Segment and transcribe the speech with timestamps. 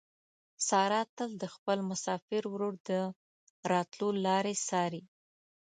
[0.67, 2.89] ساره تل د خپل مسافر ورور د
[3.71, 5.03] راتلو لارې څاري.